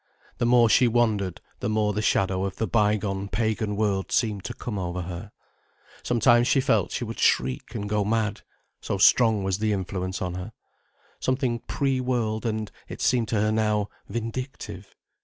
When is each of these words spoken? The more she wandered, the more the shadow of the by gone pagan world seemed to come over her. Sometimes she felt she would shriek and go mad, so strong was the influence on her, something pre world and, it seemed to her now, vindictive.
The 0.39 0.47
more 0.47 0.67
she 0.67 0.87
wandered, 0.87 1.41
the 1.59 1.69
more 1.69 1.93
the 1.93 2.01
shadow 2.01 2.43
of 2.43 2.55
the 2.55 2.65
by 2.65 2.97
gone 2.97 3.27
pagan 3.29 3.75
world 3.75 4.11
seemed 4.11 4.43
to 4.45 4.55
come 4.55 4.79
over 4.79 5.03
her. 5.03 5.31
Sometimes 6.01 6.47
she 6.47 6.59
felt 6.59 6.91
she 6.91 7.03
would 7.03 7.19
shriek 7.19 7.75
and 7.75 7.87
go 7.87 8.03
mad, 8.03 8.41
so 8.81 8.97
strong 8.97 9.43
was 9.43 9.59
the 9.59 9.71
influence 9.73 10.19
on 10.19 10.33
her, 10.33 10.53
something 11.19 11.59
pre 11.59 12.01
world 12.01 12.47
and, 12.47 12.71
it 12.89 12.99
seemed 12.99 13.27
to 13.27 13.41
her 13.41 13.51
now, 13.51 13.89
vindictive. 14.09 14.95